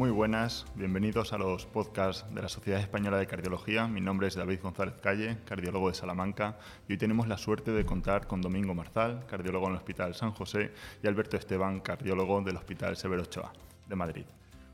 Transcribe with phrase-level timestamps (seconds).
[0.00, 3.86] Muy buenas, bienvenidos a los podcasts de la Sociedad Española de Cardiología.
[3.86, 6.56] Mi nombre es David González Calle, cardiólogo de Salamanca,
[6.88, 10.30] y hoy tenemos la suerte de contar con Domingo Marzal, cardiólogo en el Hospital San
[10.30, 10.72] José,
[11.02, 13.52] y Alberto Esteban, cardiólogo del Hospital Severo Ochoa,
[13.86, 14.24] de Madrid.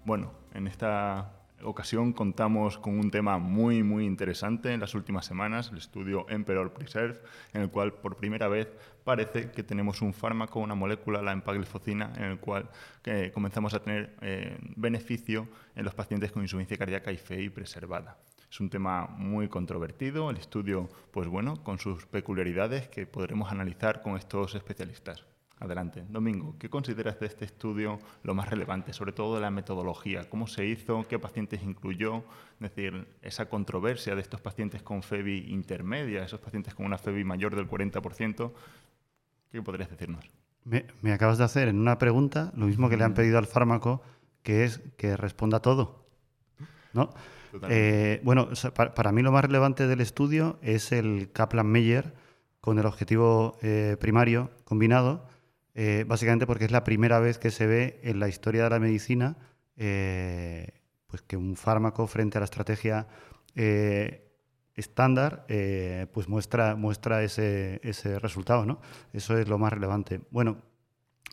[0.04, 5.70] Bueno, en esta ocasión contamos con un tema muy muy interesante en las últimas semanas,
[5.72, 7.20] el estudio Emperor Preserve,
[7.52, 8.68] en el cual por primera vez
[9.04, 12.68] parece que tenemos un fármaco, una molécula, la empaglifocina, en el cual
[13.04, 18.18] eh, comenzamos a tener eh, beneficio en los pacientes con insuficiencia cardíaca y FEI preservada.
[18.50, 24.02] Es un tema muy controvertido, el estudio, pues bueno, con sus peculiaridades que podremos analizar
[24.02, 25.24] con estos especialistas.
[25.58, 26.04] Adelante.
[26.10, 30.28] Domingo, ¿qué consideras de este estudio lo más relevante, sobre todo de la metodología?
[30.28, 31.06] ¿Cómo se hizo?
[31.08, 32.24] ¿Qué pacientes incluyó?
[32.60, 37.24] Es decir, esa controversia de estos pacientes con FEBI intermedia, esos pacientes con una FEBI
[37.24, 38.52] mayor del 40%,
[39.50, 40.26] ¿qué podrías decirnos?
[40.64, 44.02] Me, acabas de hacer en una pregunta lo mismo que le han pedido al fármaco,
[44.42, 46.04] que es que responda todo.
[46.92, 47.14] ¿no?
[47.70, 52.12] Eh, bueno, para, mí lo más relevante del estudio es el Kaplan-Meier
[52.60, 55.26] con el objetivo eh, primario combinado,
[55.78, 58.80] eh, básicamente porque es la primera vez que se ve en la historia de la
[58.80, 59.36] medicina
[59.76, 63.06] eh, pues que un fármaco frente a la estrategia
[63.54, 64.32] eh,
[64.74, 65.44] estándar
[66.12, 68.64] pues muestra, muestra ese, ese, resultado.
[68.64, 68.80] ¿no?
[69.12, 70.22] Eso es lo más relevante.
[70.30, 70.62] Bueno,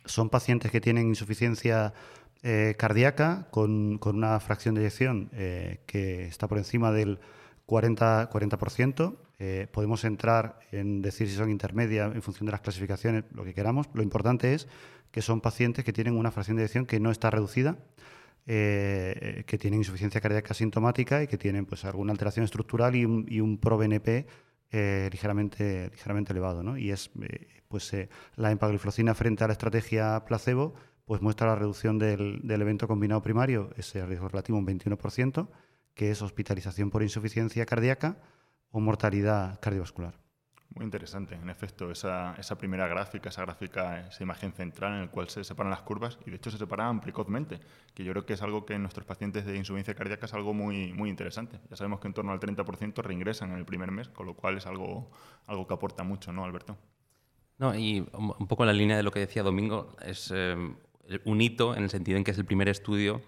[0.04, 1.94] son pacientes que tienen insuficiencia
[2.78, 5.30] cardíaca con, con, una fracción de eyección
[5.86, 7.20] que está por encima del
[7.68, 13.26] 40%, 40% eh, podemos entrar en decir si son intermedias en función de las clasificaciones,
[13.34, 13.90] lo que queramos.
[13.94, 14.70] Lo importante es
[15.12, 17.78] que son pacientes que tienen una fracción de eyección que no está reducida,
[18.48, 23.26] eh, que tienen insuficiencia cardíaca sintomática y que tienen pues, alguna alteración estructural y un,
[23.28, 24.28] y un pro-BNP
[24.72, 26.78] eh, ligeramente, ligeramente elevado.
[26.78, 27.12] Y es
[27.68, 27.92] pues,
[28.38, 33.22] la empagliflozina frente a la estrategia placebo pues muestra la reducción del, del evento combinado
[33.22, 35.50] primario, ese riesgo relativo un 21%,
[35.96, 38.20] que es hospitalización por insuficiencia cardíaca,
[38.74, 40.16] o mortalidad cardiovascular.
[40.76, 45.08] Muy interesante, en efecto, esa, esa, primera gráfica, esa gráfica, esa imagen central en la
[45.12, 47.60] cual se separan las curvas y de hecho se separan precozmente,
[47.94, 50.56] que yo creo que es algo que en nuestros pacientes de insuficiencia cardíaca es algo
[50.56, 51.60] muy, muy interesante.
[51.70, 54.58] Ya sabemos que en torno al 30% reingresan en el primer mes, con lo cual
[54.58, 55.12] es algo,
[55.46, 56.76] algo que aporta mucho, ¿no, Alberto?
[57.60, 60.58] No, y un poco en la línea de lo que decía Domingo, es eh,
[61.24, 63.22] un hito en el sentido en que es el primer estudio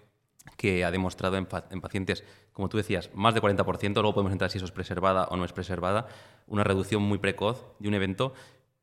[0.56, 2.24] que ha demostrado en, pacientes,
[2.56, 5.44] como tú decías, más de 40%, luego podemos entrar si eso es preservada o no
[5.44, 6.06] es preservada,
[6.46, 8.32] una reducción muy precoz de un evento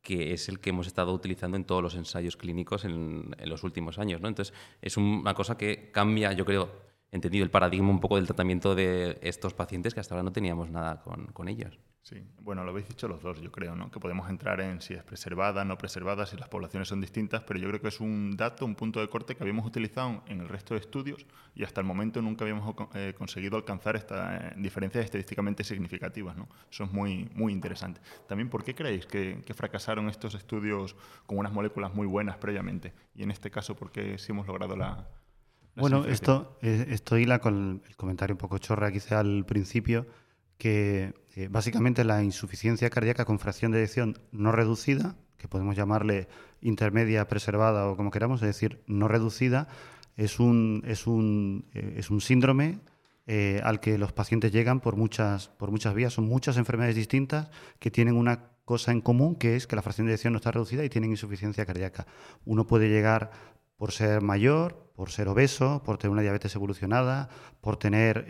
[0.03, 3.97] que es el que hemos estado utilizando en todos los ensayos clínicos en, los últimos
[3.97, 4.21] años.
[4.21, 4.27] ¿no?
[4.27, 6.69] Entonces, es una cosa que cambia, yo creo,
[7.09, 10.69] entendido el paradigma un poco del tratamiento de estos pacientes que hasta ahora no teníamos
[10.69, 11.79] nada con, con ellos.
[12.03, 13.89] Sí, bueno, lo habéis dicho los dos, yo creo, ¿no?
[13.89, 17.61] Que podemos entrar en si es preservada, no preservada, si las poblaciones son distintas, pero
[17.61, 20.49] yo creo que es un dato, un punto de corte que habíamos utilizado en el
[20.49, 21.25] resto de estudios
[21.55, 26.49] y hasta el momento nunca habíamos eh, conseguido alcanzar estas eh, diferencias estadísticamente significativas, ¿no?
[26.69, 28.01] Eso es muy, muy interesante.
[28.27, 32.93] También, ¿por qué creéis que, fracasaron estos estudios con unas moléculas muy buenas previamente?
[33.15, 35.07] Y en este caso, ¿por qué sí hemos logrado la...
[35.77, 40.05] bueno, esto, eh, esto hila con el comentario un poco chorra que hice al principio
[40.57, 46.27] que eh, básicamente la insuficiencia cardíaca con fracción de eyección no reducida, que podemos llamarle
[46.61, 49.67] intermedia, preservada o como queramos, es decir, no reducida,
[50.15, 52.79] es un, es un, eh, es un síndrome
[53.25, 56.13] eh, al que los pacientes llegan por muchas, por muchas vías.
[56.13, 57.49] Son muchas enfermedades distintas
[57.79, 60.51] que tienen una cosa en común, que es que la fracción de eyección no está
[60.51, 62.05] reducida y tienen insuficiencia cardíaca.
[62.45, 63.31] Uno puede llegar
[63.75, 67.27] por ser mayor, por ser obeso, por tener una diabetes evolucionada,
[67.59, 68.27] por tener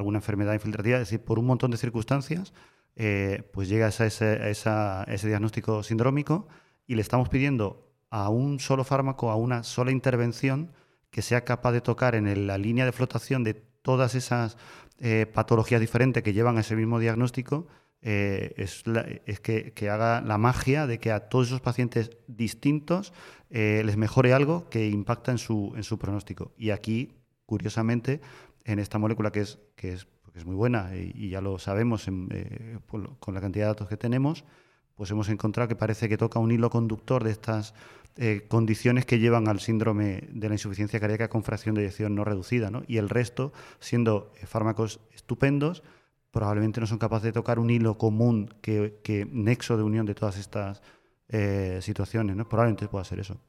[0.00, 2.52] alguna enfermedad infiltrativa, es decir, por un montón de circunstancias,
[2.96, 6.48] eh, pues llega a ese, diagnóstico sindrómico
[6.86, 10.72] y le estamos pidiendo a un solo fármaco, a una sola intervención,
[11.10, 14.56] que sea capaz de tocar en la línea de flotación de todas esas
[14.98, 17.66] eh, patologías diferentes que llevan a ese mismo diagnóstico,
[18.02, 23.12] eh, es, que, haga la magia de que a todos esos pacientes distintos
[23.50, 26.52] les mejore algo que impacta en su, en su pronóstico.
[26.56, 27.16] Y aquí,
[27.46, 28.20] curiosamente,
[28.64, 32.78] en esta molécula que es, que es, es muy buena y, ya lo sabemos eh,
[32.88, 34.44] con la cantidad de datos que tenemos,
[34.94, 37.74] pues hemos encontrado que parece que toca un hilo conductor de estas
[38.16, 42.24] eh, condiciones que llevan al síndrome de la insuficiencia cardíaca con fracción de eyección no
[42.24, 42.70] reducida.
[42.70, 42.82] ¿no?
[42.86, 45.82] Y el resto, siendo eh, fármacos estupendos,
[46.30, 50.36] probablemente no son capaces de tocar un hilo común que, nexo de unión de todas
[50.36, 50.82] estas
[51.80, 52.34] situaciones.
[52.34, 52.48] ¿no?
[52.48, 53.40] Probablemente pueda ser eso.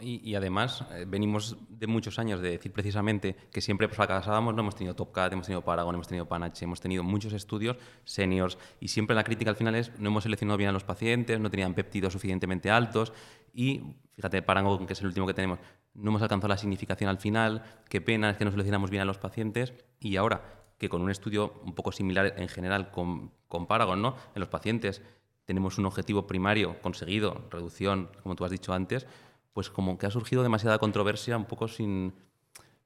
[0.00, 4.74] Y, además eh, venimos de muchos años de decir precisamente que siempre fracasábamos, no hemos
[4.74, 9.16] tenido TopCat, hemos tenido Paragon, hemos tenido Panache, hemos tenido muchos estudios seniors y siempre
[9.16, 12.12] la crítica al final es no hemos seleccionado bien a los pacientes, no tenían péptidos
[12.12, 13.14] suficientemente altos
[13.54, 13.80] y
[14.16, 15.58] fíjate, Paragon, que es el último que tenemos,
[15.94, 19.06] no hemos alcanzado la significación al final, qué pena es que no seleccionamos bien a
[19.06, 20.42] los pacientes y ahora
[20.76, 24.14] que con un estudio un poco similar en general con, con Paragon, ¿no?
[24.34, 25.00] en los pacientes
[25.46, 29.06] tenemos un objetivo primario conseguido, reducción, como tú has dicho antes,
[29.52, 32.14] pues como que ha surgido demasiada controversia un poco sin,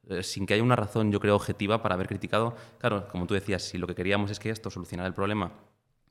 [0.09, 2.55] eh, sin que haya una razón, yo creo, objetiva para haber criticado.
[2.79, 5.53] Claro, como tú decías, si lo que queríamos es que esto solucionara el problema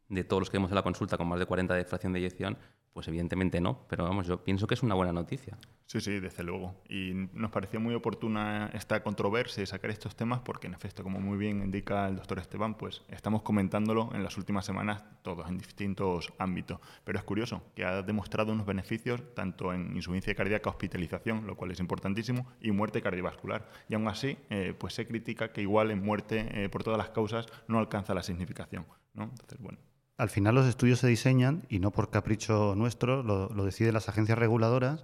[0.09, 2.19] de todos los que vemos en la consulta con más de 40 de fracción de
[2.19, 2.57] eyección,
[2.93, 5.57] pues evidentemente no, pero vamos, yo pienso que es una buena noticia.
[5.85, 6.75] Sí, sí, desde luego.
[6.89, 11.19] Y nos pareció muy oportuna esta controversia y sacar estos temas porque, en efecto, como
[11.19, 15.57] muy bien indica el doctor Esteban, pues estamos comentándolo en las últimas semanas todos en
[15.57, 16.79] distintos ámbitos.
[17.03, 21.71] Pero es curioso que ha demostrado unos beneficios tanto en insuficiencia cardíaca, hospitalización, lo cual
[21.71, 23.69] es importantísimo, y muerte cardiovascular.
[23.89, 27.09] Y aún así, eh, pues se critica que igual en muerte eh, por todas las
[27.09, 28.85] causas no alcanza la significación.
[29.13, 29.25] ¿no?
[29.25, 29.77] Entonces, bueno,
[30.23, 34.37] al final los estudios se diseñan, y no por capricho nuestro, lo, deciden las agencias
[34.37, 35.03] reguladoras,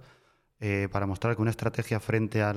[0.60, 2.56] eh, para mostrar que una estrategia frente al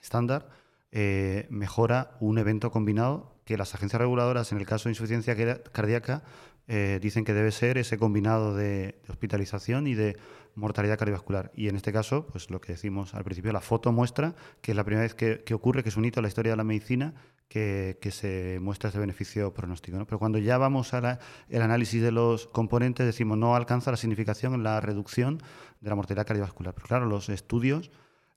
[0.00, 0.48] estándar
[0.92, 5.34] eh, mejora un evento combinado que las agencias reguladoras, en el caso de insuficiencia
[5.72, 6.22] cardíaca,
[6.68, 10.16] eh, dicen que debe ser ese combinado de, hospitalización y de
[10.54, 11.50] mortalidad cardiovascular.
[11.56, 14.76] Y en este caso, pues lo que decimos al principio, la foto muestra que es
[14.76, 16.64] la primera vez que, que ocurre, que es un hito en la historia de la
[16.64, 17.14] medicina,
[17.48, 20.04] que, se muestra ese beneficio pronóstico.
[20.04, 21.18] Pero cuando ya vamos al
[21.50, 25.42] análisis de los componentes, decimos no alcanza la significación en la reducción
[25.80, 26.74] de la mortalidad cardiovascular.
[26.74, 27.90] Pero claro, los estudios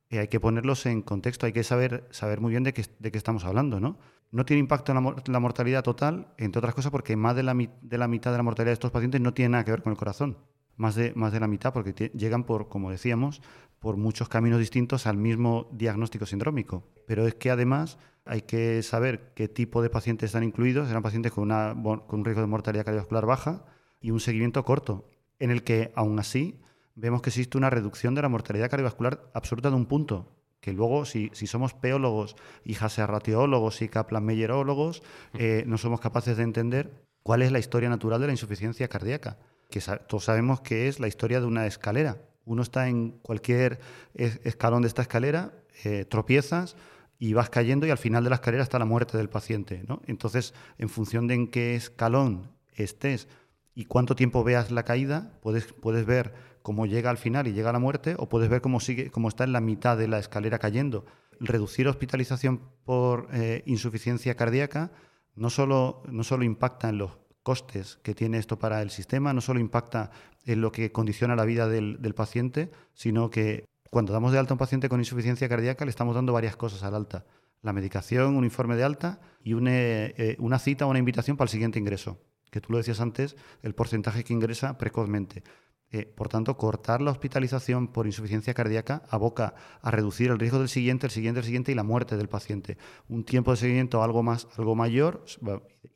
[0.10, 3.12] eh, hay que ponerlos en contexto, hay que saber, saber muy bien de qué, de
[3.12, 3.80] qué estamos hablando.
[3.80, 3.98] ¿no?
[4.32, 7.98] no tiene impacto en la, mortalidad total, entre otras cosas porque más de la, de
[7.98, 9.98] la mitad de la mortalidad de estos pacientes no tiene nada que ver con el
[9.98, 10.38] corazón.
[10.80, 13.42] Más de, más de la mitad, porque llegan por, como decíamos,
[13.80, 16.88] por muchos caminos distintos al mismo diagnóstico sindrómico.
[17.06, 20.90] Pero es que además hay que saber qué tipo de pacientes están incluidos.
[20.90, 23.66] Eran pacientes con, una, con un riesgo de mortalidad cardiovascular baja
[24.00, 25.06] y un seguimiento corto,
[25.38, 26.62] en el que aún así
[26.96, 31.06] vemos que existe una reducción de la mortalidad cardiovascular absoluta de un punto, que luego
[31.06, 35.02] si, si somos peólogos y jaserratiólogos y kaplan-meyerólogos,
[35.34, 36.92] eh, no somos capaces de entender
[37.24, 39.38] cuál es la historia natural de la insuficiencia cardíaca,
[39.70, 42.18] que todos sabemos que es la historia de una escalera.
[42.46, 43.80] Uno está en cualquier
[44.16, 46.76] escalón de esta escalera, eh, tropiezas,
[47.20, 49.84] y vas cayendo y al final de la escalera está la muerte del paciente.
[50.08, 53.28] Entonces, en función de en qué escalón estés
[53.76, 57.70] y cuánto tiempo veas la caída, puedes, puedes ver cómo llega al final y llega
[57.70, 60.18] a la muerte, o puedes ver cómo, sigue, cómo está en la mitad de la
[60.18, 61.06] escalera cayendo.
[61.40, 64.92] Reducir hospitalización por eh, insuficiencia cardíaca
[65.36, 67.12] no solo, no solo impacta en los
[67.50, 70.12] costes que tiene esto para el sistema, no solo impacta
[70.46, 74.56] en lo que condiciona la vida del, paciente, sino que cuando damos de alta a
[74.56, 77.26] un paciente con insuficiencia cardíaca, le estamos dando varias cosas al alta.
[77.64, 81.48] La medicación, un informe de alta y una, eh, una cita o una invitación para
[81.48, 82.20] el siguiente ingreso.
[82.52, 85.42] Que tú lo decías antes, el porcentaje que ingresa precozmente.
[85.92, 90.70] Eh, por tanto, cortar la hospitalización por insuficiencia cardíaca aboca a reducir el riesgo del
[90.70, 92.78] siguiente, el siguiente, el siguiente y la muerte del paciente.
[93.08, 95.26] Un tiempo de seguimiento algo, más, algo mayor,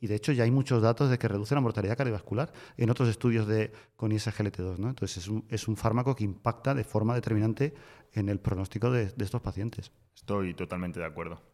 [0.00, 3.08] y de hecho ya hay muchos datos de que reduce la mortalidad cardiovascular en otros
[3.08, 4.78] estudios de, con ISGLT2.
[4.78, 4.88] ¿no?
[4.88, 7.74] Entonces, es un, es un, fármaco que impacta de forma determinante
[8.12, 9.92] en el pronóstico de estos pacientes.
[10.14, 11.53] Estoy totalmente de acuerdo.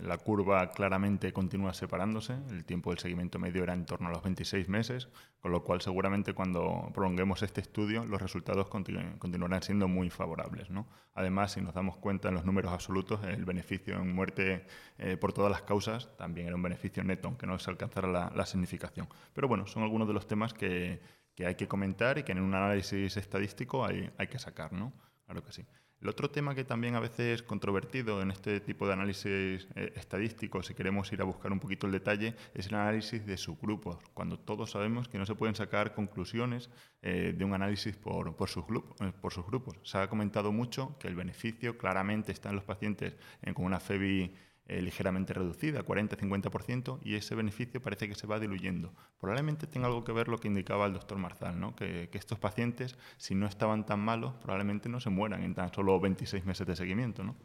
[0.00, 4.22] La curva claramente continúa separándose, el tiempo del seguimiento medio era en torno a los
[4.22, 5.08] 26 meses,
[5.38, 10.68] con lo cual seguramente cuando prolonguemos este estudio los resultados continuarán siendo muy favorables.
[11.12, 15.34] Además, si nos damos cuenta en los números absolutos, el beneficio en muerte eh, por
[15.34, 19.08] todas las causas también era un beneficio neto, aunque no se alcanzara la, significación.
[19.34, 21.02] Pero bueno, son algunos de los temas que,
[21.44, 24.94] hay que comentar y que en un análisis estadístico hay, hay que sacar, ¿no?
[25.26, 25.66] Claro que sí.
[26.00, 29.92] El otro tema que también a veces es controvertido en este tipo de análisis eh,
[29.96, 33.98] estadístico, si queremos ir a buscar un poquito el detalle, es el análisis de subgrupos,
[34.12, 36.68] cuando todos sabemos que no se pueden sacar conclusiones
[37.00, 39.78] eh, de un análisis por, por, sus eh, por sus grupos.
[39.82, 43.16] Se ha comentado mucho que el beneficio claramente está en los pacientes
[43.54, 44.34] con una FEBI
[44.66, 48.94] eh, ligeramente reducida, 40-50%, y ese beneficio parece que se va diluyendo.
[49.18, 51.76] Probablemente tenga algo que ver lo que indicaba el doctor Marzal, ¿no?
[51.76, 56.00] que, estos pacientes, si no estaban tan malos, probablemente no se mueran en tan solo
[56.00, 57.22] 26 meses de seguimiento.
[57.22, 57.36] ¿no?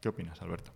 [0.00, 0.72] ¿Qué opinas, Alberto?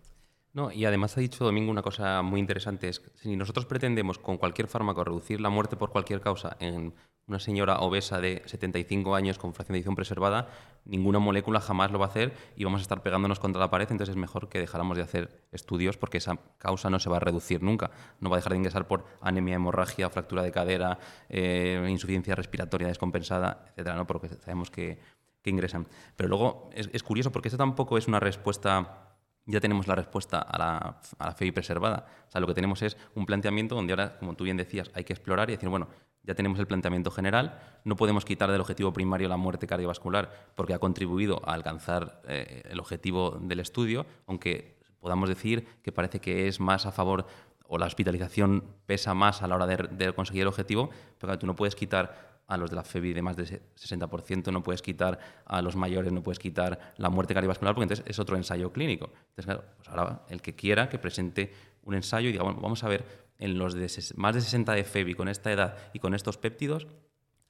[0.53, 4.17] No, y además ha dicho Domingo una cosa muy interesante, es que si nosotros pretendemos
[4.17, 6.93] con cualquier fármaco reducir la muerte por cualquier causa en
[7.27, 10.49] una señora obesa de 75 años con fracción de edición preservada,
[10.85, 13.87] ninguna molécula jamás lo va a hacer y vamos a estar pegándonos contra la pared,
[13.89, 17.19] entonces es mejor que dejáramos de hacer estudios porque esa causa no se va a
[17.19, 17.91] reducir nunca.
[18.19, 22.87] No va a dejar de ingresar por anemia, hemorragia, fractura de cadera, eh, insuficiencia respiratoria
[22.87, 24.05] descompensada, etcétera, ¿no?
[24.05, 24.99] porque sabemos que
[25.45, 25.87] que ingresan.
[26.17, 29.11] Pero luego es, curioso porque esto tampoco es una respuesta
[29.47, 32.07] ya tenemos la respuesta a la, a la FEI preservada.
[32.27, 35.03] O sea, lo que tenemos es un planteamiento donde ahora, como tú bien decías, hay
[35.03, 35.87] que explorar y decir, bueno,
[36.25, 40.73] ya tenemos el planteamiento general, no podemos quitar del objetivo primario la muerte cardiovascular porque
[40.73, 46.47] ha contribuido a alcanzar eh, el objetivo del estudio, aunque podamos decir que parece que
[46.47, 47.27] es más a favor
[47.67, 50.89] o la hospitalización pesa más a la hora de, conseguir el objetivo,
[51.19, 54.61] pero tú no puedes quitar a los de la FEBI de más de 60%, no
[54.61, 58.35] puedes quitar a los mayores, no puedes quitar la muerte cardiovascular, porque entonces es otro
[58.35, 59.05] ensayo clínico.
[59.29, 61.51] Entonces, claro, pues ahora el que quiera que presente
[61.83, 64.83] un ensayo y diga, bueno, vamos a ver en los de más de 60 de
[64.83, 66.87] FEBI con esta edad y con estos péptidos,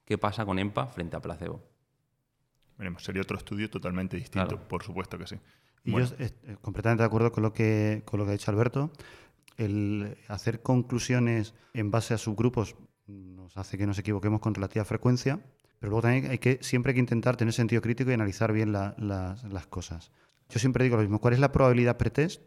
[0.04, 1.62] ¿qué pasa con EMPA frente a placebo?
[2.78, 5.36] Veremos, sería otro estudio totalmente distinto, por supuesto que sí.
[5.84, 8.50] Y yo estoy eh, completamente de acuerdo con lo que, con lo que ha dicho
[8.50, 8.90] Alberto.
[9.56, 12.76] El hacer conclusiones en base a subgrupos
[13.06, 15.40] nos hace que nos equivoquemos con relativa frecuencia,
[15.78, 18.72] pero luego también hay que, siempre hay que intentar tener sentido crítico y analizar bien
[18.72, 20.10] las cosas.
[20.50, 22.42] Yo siempre digo lo mismo, ¿cuál es la probabilidad pretest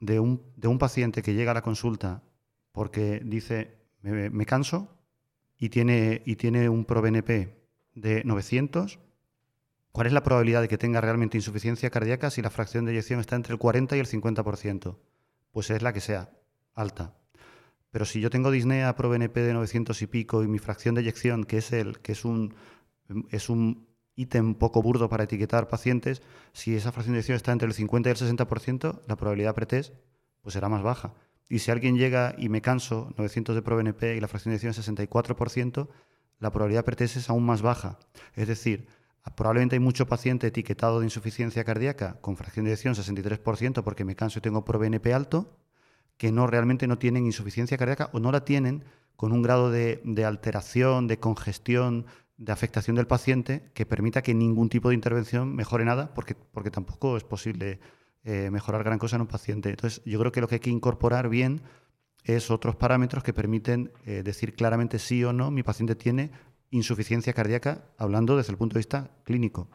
[0.00, 2.22] de un, de un paciente que llega a la consulta
[2.72, 4.96] porque dice, me, canso
[5.58, 7.56] y tiene, y tiene un ProBNP
[7.94, 8.98] de 900?
[9.92, 13.20] ¿Cuál es la probabilidad de que tenga realmente insuficiencia cardíaca si la fracción de eyección
[13.20, 14.98] está entre el 40 y el 50%?
[15.50, 16.30] Pues es la que sea,
[16.74, 17.16] alta.
[17.90, 21.00] Pero si yo tengo disnea pro BNP de 900 y pico y mi fracción de
[21.00, 22.54] eyección, que es, el, que es un,
[23.30, 27.68] es un ítem poco burdo para etiquetar pacientes, si esa fracción de eyección está entre
[27.68, 29.94] el 50 y el 60%, la probabilidad pretest
[30.42, 31.14] pues será más baja.
[31.48, 34.56] Y si alguien llega y me canso, 900 de pro BNP y la fracción de
[34.56, 35.88] eyección es 64%,
[36.38, 37.98] la probabilidad pretest es aún más baja.
[38.34, 38.88] Es decir,
[39.34, 44.16] probablemente hay mucho paciente etiquetado de insuficiencia cardíaca con fracción de eyección 63% porque me
[44.16, 45.56] canso y tengo pro BNP alto,
[46.16, 48.84] que no realmente no tienen insuficiencia cardíaca o no la tienen
[49.16, 52.06] con un grado de, alteración, de congestión,
[52.38, 56.70] de afectación del paciente que permita que ningún tipo de intervención mejore nada, porque, porque
[56.70, 57.80] tampoco es posible
[58.24, 59.70] eh, mejorar gran cosa en un paciente.
[59.70, 61.62] Entonces, yo creo que lo que hay que incorporar bien
[62.24, 66.32] es otros parámetros que permiten eh, decir claramente sí o no mi paciente tiene
[66.70, 69.68] insuficiencia cardíaca, hablando desde el punto de vista clínico.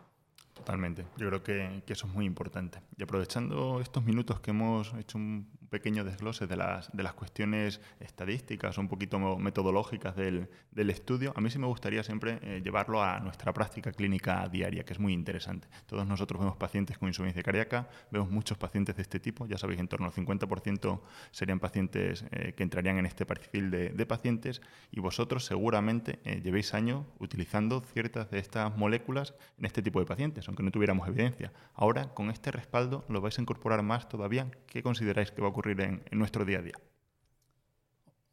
[0.53, 2.79] Totalmente, yo creo que, eso es muy importante.
[2.97, 7.81] Y aprovechando estos minutos que hemos hecho un pequeño desglose de las, de las cuestiones
[7.99, 13.19] estadísticas, un poquito metodológicas del, estudio, a mí sí me gustaría siempre eh, llevarlo a
[13.19, 15.67] nuestra práctica clínica diaria, que es muy interesante.
[15.85, 19.79] Todos nosotros vemos pacientes con insuficiencia cardíaca, vemos muchos pacientes de este tipo, ya sabéis,
[19.79, 21.01] en torno al 50%
[21.31, 24.61] serían pacientes eh, que entrarían en este perfil de, pacientes,
[24.91, 30.05] y vosotros seguramente eh, llevéis años utilizando ciertas de estas moléculas en este tipo de
[30.05, 31.51] pacientes aunque no tuviéramos evidencia.
[31.73, 34.49] Ahora, con este respaldo, lo vais a incorporar más todavía.
[34.67, 36.75] ¿Qué consideráis que va a ocurrir en, nuestro día a día?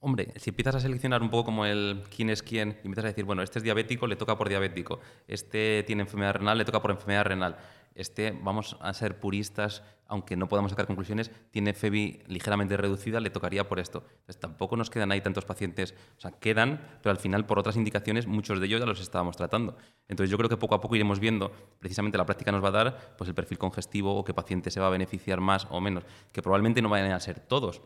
[0.00, 3.08] Hombre, si empiezas a seleccionar un poco como el quién es quién, y empiezas a
[3.08, 6.80] decir, bueno, este es diabético, le toca por diabético, este tiene enfermedad renal, le toca
[6.80, 7.56] por enfermedad renal,
[7.98, 13.28] este, vamos a ser puristas, aunque no podamos sacar conclusiones, tiene FEBI ligeramente reducida, le
[13.28, 14.04] tocaría por esto.
[14.08, 17.76] Entonces, tampoco nos quedan ahí tantos pacientes, o sea, quedan, pero al final por otras
[17.76, 19.76] indicaciones muchos de ellos ya los estábamos tratando.
[20.06, 21.50] Entonces, yo creo que poco a poco iremos viendo,
[21.80, 24.78] precisamente la práctica nos va a dar pues el perfil congestivo o qué paciente se
[24.80, 27.82] va a beneficiar más o menos, que probablemente no vayan a ser todos,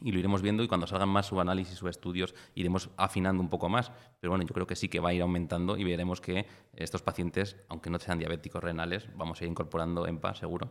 [0.00, 3.68] y lo iremos viendo y cuando salgan más subanálisis o estudios iremos afinando un poco
[3.68, 3.92] más.
[4.20, 7.02] Pero bueno, yo creo que sí que va a ir aumentando y veremos que estos
[7.02, 10.70] pacientes, aunque no sean diabéticos renales, vamos a ir incorporando EMPA seguro.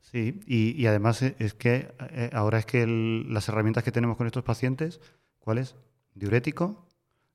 [0.00, 4.44] Sí, y, además es que eh, ahora es que las herramientas que tenemos con estos
[4.44, 5.00] pacientes,
[5.38, 5.76] ¿cuál es?
[6.14, 6.86] Diurético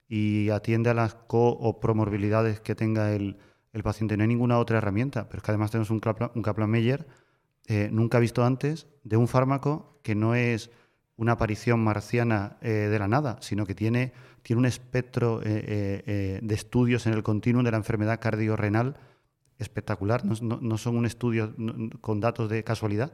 [0.08, 3.38] y atiende a las co o promorbilidades que tenga el,
[3.84, 4.16] paciente.
[4.18, 7.08] No hay ninguna otra herramienta, pero es que además tenemos un Kaplan-Meier
[7.68, 10.70] eh, nunca visto antes de un fármaco que no es
[11.16, 16.56] una aparición marciana eh, de la nada, sino que tiene, tiene un espectro eh, de
[16.56, 18.98] estudios en el continuum de la enfermedad cardiorrenal
[19.60, 20.26] espectacular.
[20.26, 21.56] No, son un estudio
[22.02, 23.14] con datos de casualidad,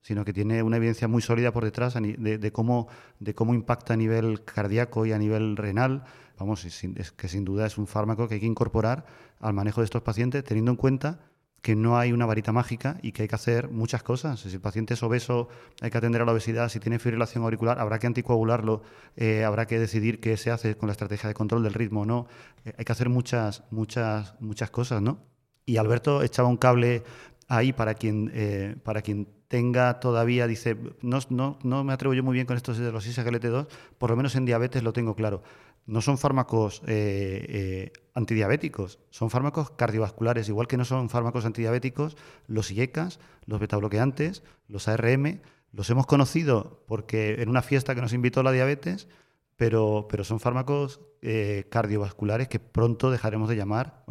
[0.00, 2.88] sino que tiene una evidencia muy sólida por detrás de, cómo,
[3.20, 6.04] de cómo impacta a nivel cardíaco y a nivel renal.
[6.38, 9.06] Vamos, es que sin duda es un fármaco que hay que incorporar
[9.38, 11.20] al manejo de estos pacientes, teniendo en cuenta
[11.66, 14.38] que no hay una varita mágica y que hay que hacer muchas cosas.
[14.38, 15.48] Si el paciente es obeso,
[15.80, 16.68] hay que atender a la obesidad.
[16.68, 18.82] Si tiene fibrilación auricular, habrá que anticoagularlo.
[19.16, 22.06] Eh, habrá que decidir qué se hace con la estrategia de control del ritmo o
[22.06, 22.28] no.
[22.64, 25.18] Eh, hay que hacer muchas, muchas, muchas cosas, ¿no?
[25.64, 27.02] Y Alberto echaba un cable
[27.48, 32.22] ahí para quien, eh, para quien tenga todavía, dice, no, no, no me atrevo yo
[32.22, 33.66] muy bien con estos de los ISGLT2,
[33.98, 35.42] por lo menos en diabetes lo tengo claro
[35.86, 42.16] no son fármacos eh, eh, antidiabéticos, son fármacos cardiovasculares, igual que no son fármacos antidiabéticos,
[42.46, 45.40] los IECAS, los betabloqueantes, los ARM,
[45.72, 49.08] los hemos conocido porque en una fiesta que nos invitó la diabetes,
[49.54, 54.04] pero, pero son fármacos eh, cardiovasculares que pronto dejaremos de llamar,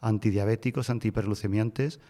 [0.00, 2.00] antidiabéticos, antihiperglucemiantes,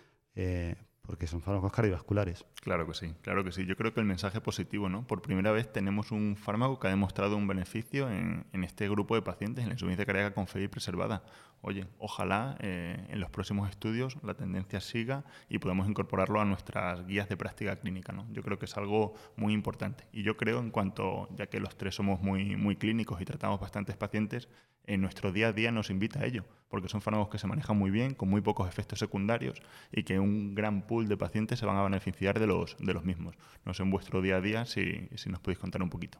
[1.08, 2.44] porque son fármacos cardiovasculares.
[2.60, 3.64] Claro que sí, claro que sí.
[3.64, 5.06] Yo creo que el mensaje positivo, ¿no?
[5.06, 9.22] Por primera vez tenemos un fármaco que ha demostrado un beneficio en, este grupo de
[9.22, 11.24] pacientes, en la insuficiencia cardíaca con FEI preservada.
[11.62, 17.06] Oye, ojalá eh, en los próximos estudios la tendencia siga y podamos incorporarlo a nuestras
[17.06, 18.30] guías de práctica clínica, ¿no?
[18.30, 20.06] Yo creo que es algo muy importante.
[20.12, 23.60] Y yo creo, en cuanto, ya que los tres somos muy, muy clínicos y tratamos
[23.60, 24.50] bastantes pacientes,
[24.88, 27.76] en nuestro día a día nos invita a ello, porque son fármacos que se manejan
[27.76, 29.60] muy bien, con muy pocos efectos secundarios
[29.92, 33.04] y que un gran pool de pacientes se van a beneficiar de los, de los
[33.04, 33.36] mismos.
[33.64, 36.18] No sé en vuestro día a día si, si nos podéis contar un poquito.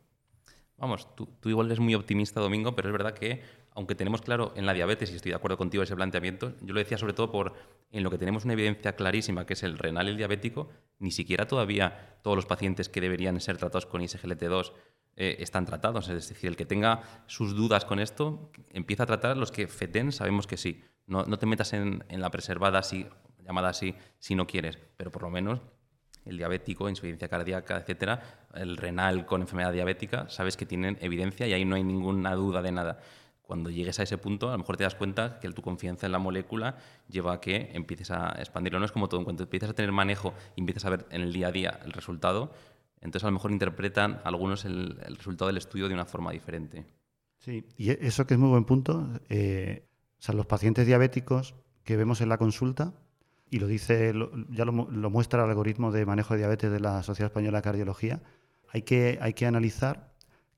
[0.76, 4.52] Vamos, tú, tú, igual eres muy optimista, Domingo, pero es verdad que, aunque tenemos claro
[4.54, 7.32] en la diabetes, y estoy de acuerdo contigo ese planteamiento, yo lo decía sobre todo
[7.32, 7.54] por
[7.90, 11.10] en lo que tenemos una evidencia clarísima, que es el renal y el diabético, ni
[11.10, 14.72] siquiera todavía todos los pacientes que deberían ser tratados con ISGLT2
[15.20, 16.08] eh, están tratados.
[16.08, 20.12] Es decir, el que tenga sus dudas con esto, empieza a tratar los que FETEN
[20.12, 20.84] sabemos que sí.
[21.08, 23.04] No, te metas en, la preservada así,
[23.44, 25.60] llamada así si no quieres, pero por lo menos
[26.24, 31.52] el diabético, insuficiencia cardíaca, etcétera, el renal con enfermedad diabética, sabes que tienen evidencia y
[31.52, 33.00] ahí no hay ninguna duda de nada.
[33.42, 36.12] Cuando llegues a ese punto, a lo mejor te das cuenta que tu confianza en
[36.12, 36.76] la molécula
[37.08, 38.78] lleva a que empieces a expandirlo.
[38.78, 41.22] No es como todo, en cuanto empiezas a tener manejo y empiezas a ver en
[41.22, 42.52] el día a día el resultado,
[43.00, 46.84] entonces a lo mejor interpretan algunos el, resultado del estudio de una forma diferente.
[47.38, 49.08] Sí, y e, eso que es muy buen punto.
[49.28, 49.86] Eh,
[50.18, 52.94] o sea, los pacientes diabéticos que vemos en la consulta,
[53.50, 54.12] y lo dice,
[54.50, 58.20] ya lo, muestra el algoritmo de manejo de diabetes de la Sociedad Española de Cardiología,
[58.70, 60.12] hay que, hay que analizar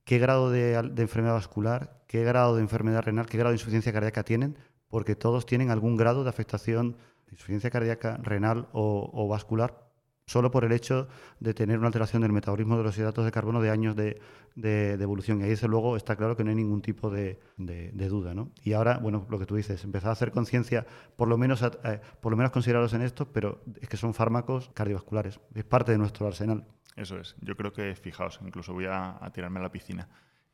[0.04, 4.24] qué grado de, enfermedad vascular, qué grado de enfermedad renal, qué grado de insuficiencia cardíaca
[4.24, 4.56] tienen,
[4.88, 9.89] porque todos tienen algún grado de afectación de insuficiencia cardíaca renal o vascular
[10.30, 11.08] solo por el hecho
[11.40, 14.20] de tener una alteración del metabolismo de los hidratos de carbono de años de,
[14.54, 15.40] evolución.
[15.40, 18.32] Y ahí, desde luego, está claro que no hay ningún tipo de, duda.
[18.32, 18.52] ¿no?
[18.62, 22.00] Y ahora, bueno, lo que tú dices, empezar a hacer conciencia, por lo menos eh,
[22.20, 25.98] por lo menos considerados en esto, pero es que son fármacos cardiovasculares, es parte de
[25.98, 26.64] nuestro arsenal.
[26.94, 30.08] Eso es, yo creo que, fijaos, incluso voy a tirarme a la piscina.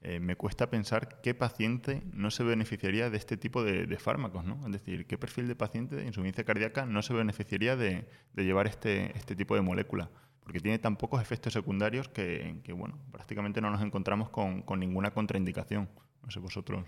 [0.09, 4.65] Eh, me cuesta pensar qué paciente no se beneficiaría de este tipo de, fármacos, ¿no?
[4.65, 9.19] Es decir, qué perfil de paciente de insuficiencia cardíaca no se beneficiaría de, llevar este,
[9.19, 10.09] este, tipo de molécula,
[10.45, 15.89] porque tiene tan pocos efectos secundarios que, bueno, prácticamente no nos encontramos con, ninguna contraindicación.
[16.23, 16.85] No sé vosotros.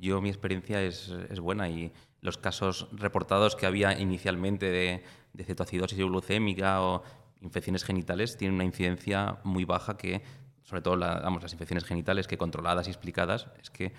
[0.00, 5.98] Yo mi experiencia es, buena y los casos reportados que había inicialmente de, de cetoacidosis
[5.98, 7.02] glucémica o
[7.40, 10.22] infecciones genitales tienen una incidencia muy baja que
[10.68, 13.92] sobre todo las infecciones genitales, que controladas y explicadas, es que eh,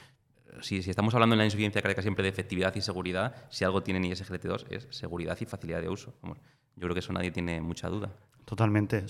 [0.62, 4.08] si, estamos hablando en la insuficiencia cardíaca siempre de efectividad y seguridad, si algo tiene
[4.08, 6.14] ISGLT2 es seguridad y facilidad de uso.
[6.22, 6.36] yo
[6.76, 8.12] creo que eso nadie tiene mucha duda.
[8.46, 9.06] Totalmente.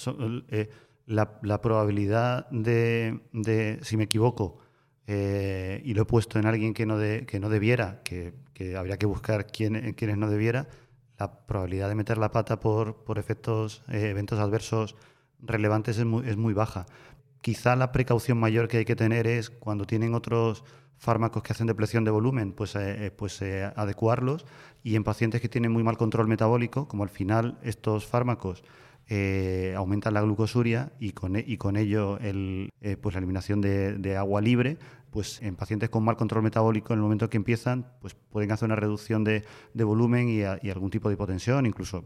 [0.48, 0.70] Eh,
[1.06, 4.60] la, probabilidad de, si me equivoco,
[5.06, 8.36] eh, y lo he puesto en alguien que no, que no debiera, que,
[8.78, 10.70] habría que buscar quién, quienes no debiera,
[11.18, 14.96] la probabilidad de meter la pata por, por efectos, eventos adversos
[15.42, 16.86] relevantes es muy, es muy baja.
[17.42, 20.64] Quizá la precaución mayor que hay que tener es cuando tienen otros
[21.00, 24.46] fármacos que hacen depresión de volumen, pues, eh, eh, pues eh, adecuarlos.
[24.84, 28.64] Y en pacientes que tienen muy mal control metabólico, como al final estos fármacos
[29.76, 32.70] aumentan la glucosuria y con, e, y con ello el,
[33.02, 34.78] pues la eliminación de, agua libre,
[35.10, 38.68] pues en pacientes con mal control metabólico, en el momento que empiezan, pues pueden hacer
[38.68, 42.06] una reducción de, volumen y, algún tipo de hipotensión, incluso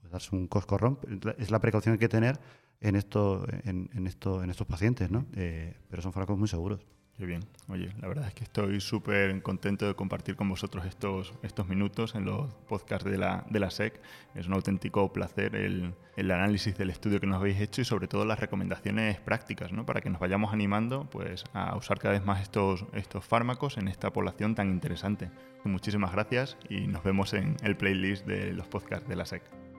[0.00, 0.98] pues, darse un coscorrón.
[1.38, 2.40] Es la precaución que hay que tener
[2.84, 5.24] en, esto, en, esto, en estos pacientes, ¿no?
[5.34, 6.80] Eh, pero son fármacos muy seguros.
[7.16, 7.44] Qué bien.
[7.68, 12.16] Oye, la verdad es que estoy súper contento de compartir con vosotros estos, estos minutos
[12.16, 14.00] en los podcasts de la, de la SEC.
[14.34, 18.08] Es un auténtico placer el, el, análisis del estudio que nos habéis hecho y sobre
[18.08, 19.86] todo las recomendaciones prácticas, ¿no?
[19.86, 23.86] Para que nos vayamos animando pues, a usar cada vez más estos, estos fármacos en
[23.86, 25.30] esta población tan interesante.
[25.62, 29.73] Muchísimas gracias y nos vemos en el playlist de los podcasts de la SEC.